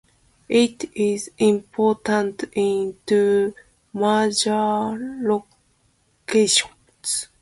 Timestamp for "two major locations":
3.05-7.27